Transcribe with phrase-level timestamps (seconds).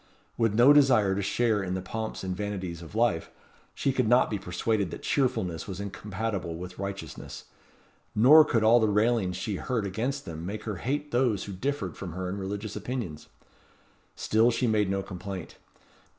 [0.35, 3.29] With no desire to share in the pomps and vanities of life,
[3.75, 7.43] she could not be persuaded that cheerfulness was incompatible with righteousness;
[8.15, 11.95] nor could all the railings she heard against them make her hate those who differed
[11.95, 13.27] from her in religious opinions.
[14.15, 15.57] Still she made no complaint.